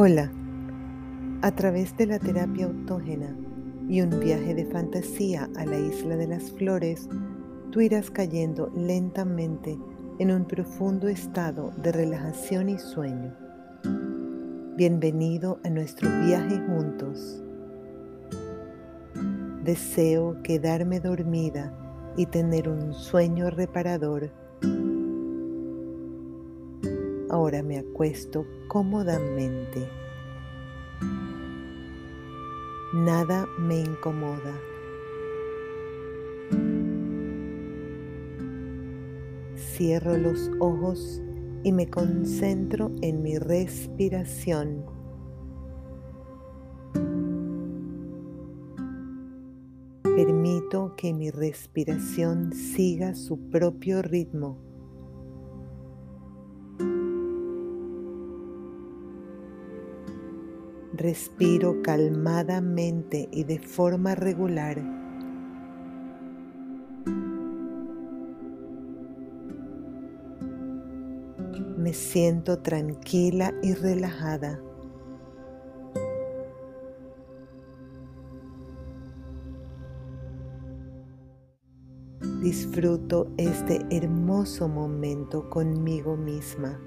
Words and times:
Hola, 0.00 0.30
a 1.42 1.50
través 1.50 1.96
de 1.96 2.06
la 2.06 2.20
terapia 2.20 2.66
autógena 2.66 3.36
y 3.88 4.00
un 4.00 4.20
viaje 4.20 4.54
de 4.54 4.64
fantasía 4.64 5.50
a 5.56 5.64
la 5.64 5.76
isla 5.76 6.16
de 6.16 6.28
las 6.28 6.52
flores, 6.52 7.08
tú 7.72 7.80
irás 7.80 8.08
cayendo 8.08 8.70
lentamente 8.76 9.76
en 10.20 10.30
un 10.30 10.44
profundo 10.44 11.08
estado 11.08 11.72
de 11.82 11.90
relajación 11.90 12.68
y 12.68 12.78
sueño. 12.78 13.34
Bienvenido 14.76 15.58
a 15.64 15.68
nuestro 15.68 16.08
viaje 16.24 16.60
juntos. 16.68 17.42
Deseo 19.64 20.40
quedarme 20.44 21.00
dormida 21.00 21.72
y 22.16 22.26
tener 22.26 22.68
un 22.68 22.94
sueño 22.94 23.50
reparador. 23.50 24.30
Ahora 27.30 27.62
me 27.62 27.78
acuesto 27.78 28.46
cómodamente. 28.68 29.97
Nada 32.94 33.46
me 33.58 33.80
incomoda. 33.80 34.58
Cierro 39.56 40.16
los 40.16 40.50
ojos 40.58 41.22
y 41.64 41.72
me 41.72 41.90
concentro 41.90 42.90
en 43.02 43.22
mi 43.22 43.36
respiración. 43.36 44.86
Permito 50.02 50.94
que 50.96 51.12
mi 51.12 51.30
respiración 51.30 52.54
siga 52.54 53.14
su 53.14 53.50
propio 53.50 54.00
ritmo. 54.00 54.67
Respiro 60.98 61.80
calmadamente 61.80 63.28
y 63.30 63.44
de 63.44 63.60
forma 63.60 64.16
regular. 64.16 64.82
Me 71.76 71.92
siento 71.92 72.58
tranquila 72.58 73.54
y 73.62 73.74
relajada. 73.74 74.60
Disfruto 82.42 83.30
este 83.36 83.86
hermoso 83.90 84.66
momento 84.66 85.48
conmigo 85.48 86.16
misma. 86.16 86.80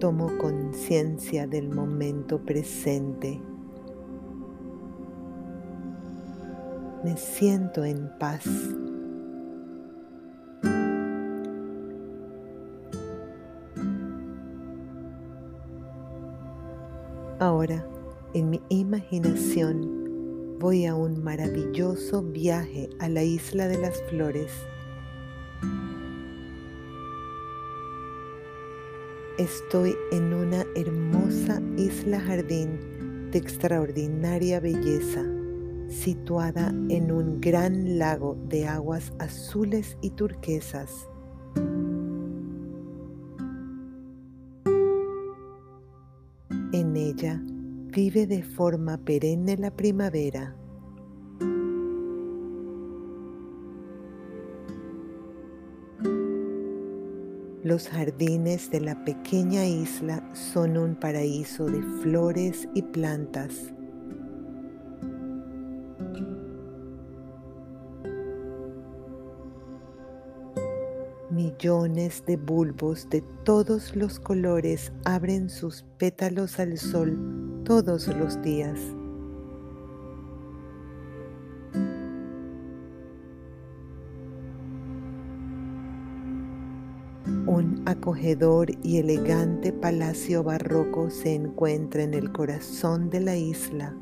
Tomo 0.00 0.36
conciencia 0.36 1.46
del 1.46 1.70
momento 1.70 2.38
presente. 2.38 3.40
Me 7.02 7.16
siento 7.16 7.82
en 7.82 8.10
paz. 8.18 8.44
Ahora, 17.38 17.86
en 18.34 18.50
mi 18.50 18.60
imaginación, 18.68 20.58
voy 20.58 20.84
a 20.84 20.94
un 20.94 21.24
maravilloso 21.24 22.22
viaje 22.22 22.90
a 22.98 23.08
la 23.08 23.22
isla 23.22 23.66
de 23.66 23.78
las 23.78 24.02
flores 24.10 24.52
Estoy 29.38 29.94
en 30.12 30.32
una 30.32 30.64
hermosa 30.74 31.60
isla 31.76 32.18
jardín 32.18 33.30
de 33.30 33.36
extraordinaria 33.36 34.60
belleza, 34.60 35.22
situada 35.90 36.68
en 36.88 37.12
un 37.12 37.38
gran 37.38 37.98
lago 37.98 38.38
de 38.48 38.66
aguas 38.66 39.12
azules 39.18 39.98
y 40.00 40.08
turquesas. 40.08 41.06
En 46.72 46.96
ella 46.96 47.38
vive 47.44 48.26
de 48.26 48.42
forma 48.42 48.96
perenne 48.96 49.58
la 49.58 49.70
primavera 49.70 50.56
Los 57.66 57.88
jardines 57.88 58.70
de 58.70 58.80
la 58.80 59.04
pequeña 59.04 59.66
isla 59.66 60.22
son 60.34 60.78
un 60.78 60.94
paraíso 60.94 61.66
de 61.66 61.82
flores 62.00 62.68
y 62.74 62.82
plantas. 62.82 63.72
Millones 71.28 72.22
de 72.24 72.36
bulbos 72.36 73.10
de 73.10 73.24
todos 73.42 73.96
los 73.96 74.20
colores 74.20 74.92
abren 75.04 75.50
sus 75.50 75.84
pétalos 75.98 76.60
al 76.60 76.78
sol 76.78 77.18
todos 77.64 78.06
los 78.06 78.40
días. 78.42 78.78
Un 87.56 87.84
acogedor 87.86 88.68
y 88.82 88.98
elegante 88.98 89.72
palacio 89.72 90.42
barroco 90.42 91.08
se 91.08 91.34
encuentra 91.34 92.02
en 92.02 92.12
el 92.12 92.30
corazón 92.30 93.08
de 93.08 93.20
la 93.20 93.34
isla. 93.34 93.96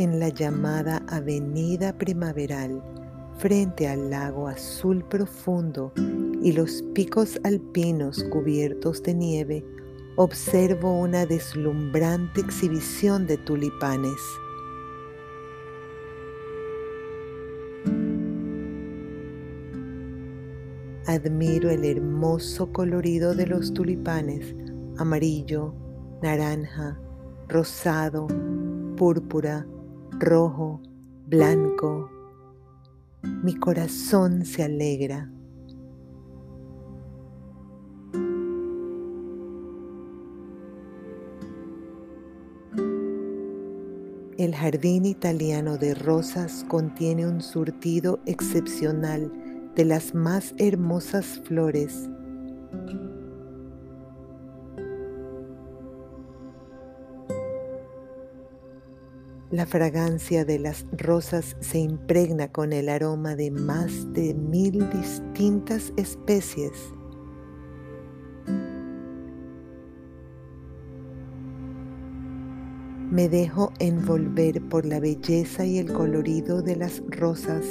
En 0.00 0.18
la 0.18 0.30
llamada 0.30 1.04
Avenida 1.06 1.96
Primaveral, 1.96 2.82
frente 3.38 3.86
al 3.86 4.10
lago 4.10 4.48
azul 4.48 5.04
profundo 5.04 5.92
y 6.42 6.50
los 6.50 6.82
picos 6.92 7.38
alpinos 7.44 8.24
cubiertos 8.32 9.00
de 9.04 9.14
nieve, 9.14 9.64
observo 10.16 10.98
una 10.98 11.26
deslumbrante 11.26 12.40
exhibición 12.40 13.26
de 13.26 13.36
tulipanes. 13.36 14.18
Admiro 21.06 21.70
el 21.70 21.84
hermoso 21.84 22.72
colorido 22.72 23.34
de 23.34 23.46
los 23.46 23.72
tulipanes, 23.72 24.56
amarillo, 24.96 25.74
naranja, 26.22 26.98
rosado, 27.46 28.26
púrpura, 28.96 29.66
rojo, 30.18 30.80
blanco. 31.26 32.10
Mi 33.22 33.54
corazón 33.54 34.44
se 34.46 34.64
alegra. 34.64 35.30
El 44.38 44.54
jardín 44.54 45.06
italiano 45.06 45.78
de 45.78 45.94
rosas 45.94 46.66
contiene 46.68 47.26
un 47.26 47.40
surtido 47.40 48.20
excepcional 48.26 49.32
de 49.74 49.86
las 49.86 50.14
más 50.14 50.54
hermosas 50.58 51.40
flores. 51.46 52.10
La 59.50 59.64
fragancia 59.64 60.44
de 60.44 60.58
las 60.58 60.84
rosas 60.92 61.56
se 61.60 61.78
impregna 61.78 62.52
con 62.52 62.74
el 62.74 62.90
aroma 62.90 63.36
de 63.36 63.50
más 63.50 64.12
de 64.12 64.34
mil 64.34 64.90
distintas 64.90 65.94
especies. 65.96 66.72
Me 73.16 73.30
dejo 73.30 73.72
envolver 73.78 74.60
por 74.68 74.84
la 74.84 75.00
belleza 75.00 75.64
y 75.64 75.78
el 75.78 75.90
colorido 75.90 76.60
de 76.60 76.76
las 76.76 77.02
rosas. 77.08 77.64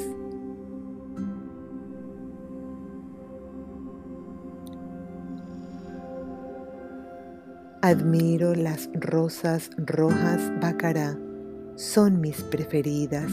Admiro 7.83 8.56
las 8.56 8.89
rosas 8.95 9.69
rojas 9.77 10.51
bacará, 10.59 11.15
son 11.75 12.21
mis 12.21 12.42
preferidas. 12.42 13.31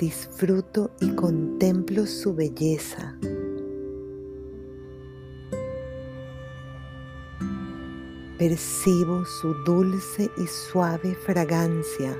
Disfruto 0.00 0.90
y 1.00 1.10
contemplo 1.10 2.06
su 2.06 2.34
belleza. 2.34 3.16
Percibo 8.38 9.24
su 9.24 9.52
dulce 9.64 10.30
y 10.36 10.46
suave 10.46 11.16
fragancia. 11.16 12.16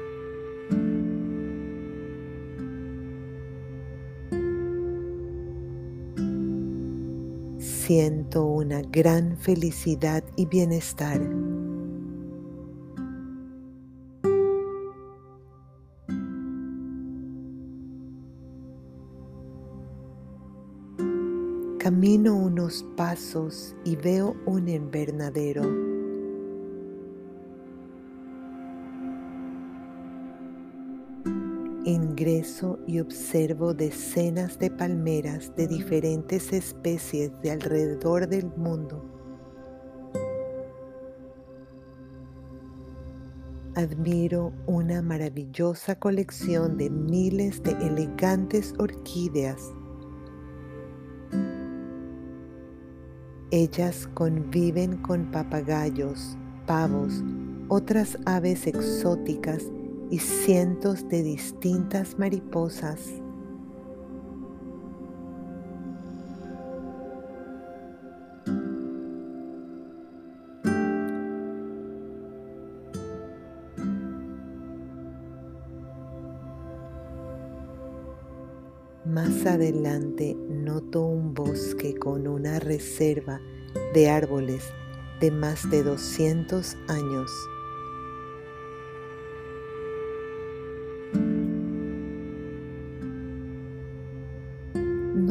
Siento 7.58 8.44
una 8.46 8.82
gran 8.82 9.36
felicidad 9.36 10.24
y 10.34 10.46
bienestar. 10.46 11.20
Camino 21.78 22.34
unos 22.34 22.84
pasos 22.96 23.76
y 23.84 23.94
veo 23.94 24.34
un 24.46 24.68
invernadero. 24.68 25.87
Ingreso 32.18 32.80
y 32.84 32.98
observo 32.98 33.74
decenas 33.74 34.58
de 34.58 34.72
palmeras 34.72 35.54
de 35.54 35.68
diferentes 35.68 36.52
especies 36.52 37.30
de 37.42 37.52
alrededor 37.52 38.26
del 38.26 38.46
mundo. 38.56 39.04
Admiro 43.76 44.52
una 44.66 45.00
maravillosa 45.00 45.96
colección 46.00 46.76
de 46.76 46.90
miles 46.90 47.62
de 47.62 47.70
elegantes 47.86 48.74
orquídeas 48.78 49.72
Ellas 53.52 54.08
conviven 54.14 54.96
con 54.96 55.30
papagayos, 55.30 56.36
pavos, 56.66 57.22
otras 57.68 58.18
aves 58.26 58.66
exóticas 58.66 59.62
y 60.10 60.18
cientos 60.18 61.08
de 61.08 61.22
distintas 61.22 62.18
mariposas. 62.18 63.00
Más 79.04 79.46
adelante 79.46 80.36
noto 80.48 81.02
un 81.02 81.32
bosque 81.32 81.94
con 81.96 82.26
una 82.26 82.60
reserva 82.60 83.40
de 83.94 84.10
árboles 84.10 84.62
de 85.20 85.30
más 85.30 85.68
de 85.70 85.82
200 85.82 86.76
años. 86.88 87.30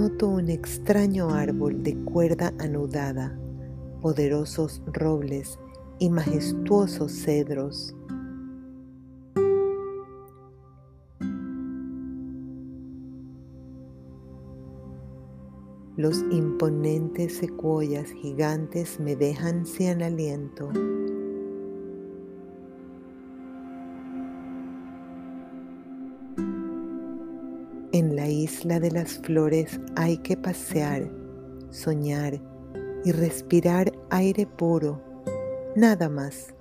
Un 0.08 0.50
extraño 0.50 1.32
árbol 1.32 1.84
de 1.84 1.94
cuerda 1.94 2.54
anudada, 2.60 3.38
poderosos 4.02 4.82
robles 4.88 5.60
y 6.00 6.10
majestuosos 6.10 7.12
cedros. 7.12 7.94
Los 15.98 16.24
imponentes 16.32 17.36
secuoyas 17.36 18.10
gigantes 18.12 19.02
me 19.02 19.18
dejan 19.18 19.66
sin 19.66 20.02
aliento. 20.02 20.70
La 28.28 28.34
isla 28.34 28.82
de 28.82 28.92
las 28.92 29.20
flores 29.20 29.80
hay 29.96 30.18
que 30.18 30.36
pasear, 30.36 31.10
soñar 31.70 32.42
y 33.06 33.14
respirar 33.14 33.94
aire 34.10 34.46
puro, 34.46 35.02
nada 35.78 36.10
más. 36.10 36.54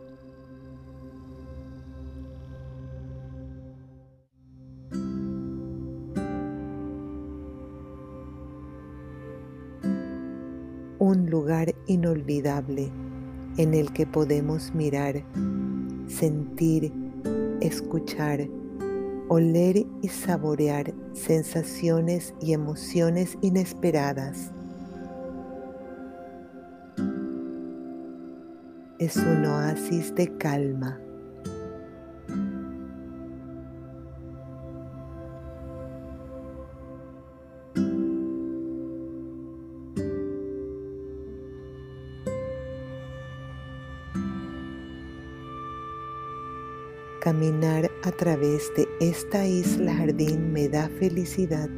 un 10.99 11.29
lugar 11.31 11.75
inolvidable 11.87 12.91
en 13.59 13.75
el 13.75 13.93
que 13.93 14.07
podemos 14.07 14.73
mirar, 14.73 15.25
sentir, 16.07 16.93
escuchar, 17.61 18.49
oler 19.29 19.87
y 20.03 20.09
saborear 20.09 20.93
sensaciones 21.13 22.35
y 22.41 22.53
emociones 22.53 23.37
inesperadas. 23.43 24.53
Es 28.99 29.17
un 29.17 29.45
oasis 29.45 30.15
de 30.15 30.37
calma. 30.39 30.99
Caminar 47.27 47.91
a 48.05 48.13
través 48.13 48.71
de 48.77 48.87
esta 49.01 49.45
isla 49.45 49.93
jardín 49.93 50.53
me 50.53 50.69
da 50.69 50.89
felicidad. 50.89 51.69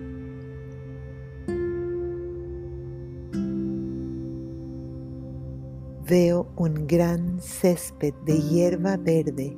Veo 6.06 6.52
un 6.54 6.86
gran 6.86 7.40
césped 7.40 8.12
de 8.26 8.42
hierba 8.42 8.98
verde. 8.98 9.56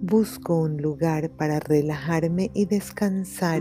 Busco 0.00 0.56
un 0.56 0.80
lugar 0.80 1.28
para 1.28 1.60
relajarme 1.60 2.50
y 2.54 2.64
descansar. 2.64 3.60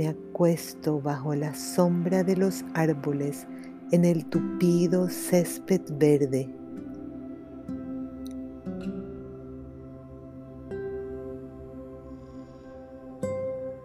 Me 0.00 0.08
acuesto 0.08 0.98
bajo 0.98 1.34
la 1.34 1.54
sombra 1.54 2.24
de 2.24 2.34
los 2.34 2.64
árboles 2.72 3.46
en 3.92 4.06
el 4.06 4.24
tupido 4.24 5.10
césped 5.10 5.82
verde. 5.98 6.48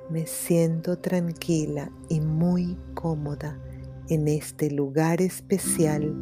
Me 0.10 0.26
siento 0.26 0.98
tranquila 0.98 1.92
y 2.08 2.22
muy 2.22 2.78
cómoda 2.94 3.60
en 4.08 4.30
este 4.30 4.72
lugar 4.72 5.22
especial. 5.22 6.16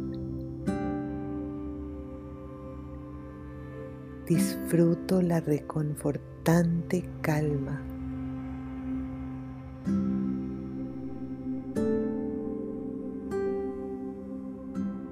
Disfruto 4.26 5.22
la 5.22 5.38
reconfortante 5.38 7.08
calma. 7.20 7.93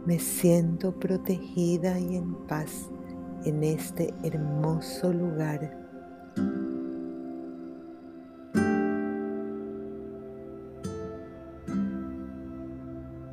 Me 0.04 0.18
siento 0.18 0.90
protegida 0.90 1.96
y 1.96 2.16
en 2.16 2.34
paz 2.48 2.90
en 3.44 3.62
este 3.62 4.12
hermoso 4.24 5.12
lugar. 5.12 5.78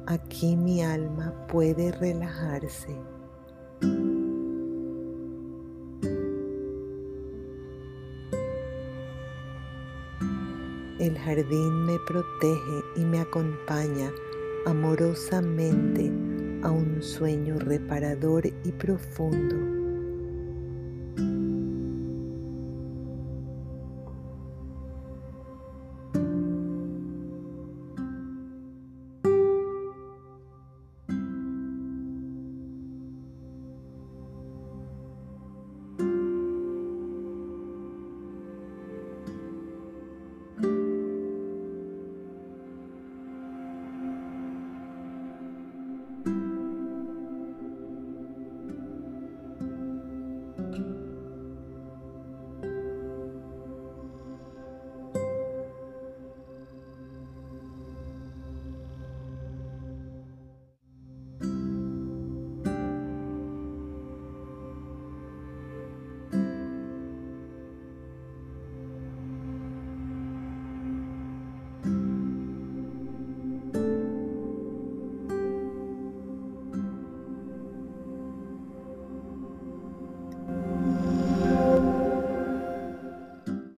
Aquí 0.05 0.55
mi 0.55 0.83
alma 0.83 1.33
puede 1.47 1.91
relajarse. 1.91 2.95
El 10.99 11.17
jardín 11.17 11.85
me 11.85 11.97
protege 12.05 12.83
y 12.95 13.05
me 13.05 13.21
acompaña 13.21 14.11
amorosamente 14.67 16.28
a 16.63 16.71
un 16.71 17.01
sueño 17.01 17.57
reparador 17.59 18.47
y 18.47 18.71
profundo. 18.71 19.68